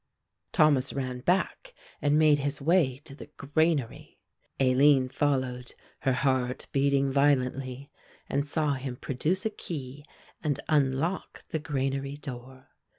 [0.51, 4.17] Thomas ran back and made his way to the granary.
[4.59, 7.91] Aline followed, her heart beating violently,
[8.27, 10.03] and saw him produce a key
[10.43, 12.69] and unlock the granary door.